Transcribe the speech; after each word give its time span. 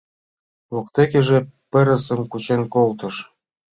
Воктекыже 0.73 1.39
пырысым 1.71 2.21
кучен 2.31 2.61
колтыш. 2.73 3.15